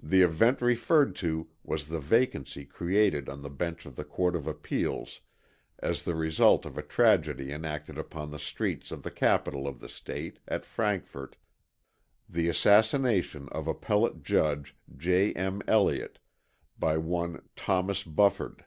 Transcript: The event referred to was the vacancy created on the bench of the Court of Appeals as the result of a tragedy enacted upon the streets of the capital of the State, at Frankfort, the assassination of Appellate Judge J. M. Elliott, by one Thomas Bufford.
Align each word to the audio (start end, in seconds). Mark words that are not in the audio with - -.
The 0.00 0.22
event 0.22 0.62
referred 0.62 1.16
to 1.16 1.48
was 1.64 1.88
the 1.88 1.98
vacancy 1.98 2.64
created 2.64 3.28
on 3.28 3.42
the 3.42 3.50
bench 3.50 3.84
of 3.84 3.96
the 3.96 4.04
Court 4.04 4.36
of 4.36 4.46
Appeals 4.46 5.22
as 5.80 6.04
the 6.04 6.14
result 6.14 6.64
of 6.64 6.78
a 6.78 6.82
tragedy 6.84 7.50
enacted 7.50 7.98
upon 7.98 8.30
the 8.30 8.38
streets 8.38 8.92
of 8.92 9.02
the 9.02 9.10
capital 9.10 9.66
of 9.66 9.80
the 9.80 9.88
State, 9.88 10.38
at 10.46 10.64
Frankfort, 10.64 11.34
the 12.28 12.48
assassination 12.48 13.48
of 13.48 13.66
Appellate 13.66 14.22
Judge 14.22 14.76
J. 14.96 15.32
M. 15.32 15.62
Elliott, 15.66 16.20
by 16.78 16.96
one 16.96 17.42
Thomas 17.56 18.04
Bufford. 18.04 18.64